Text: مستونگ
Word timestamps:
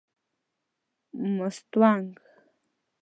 مستونگ 1.37 2.13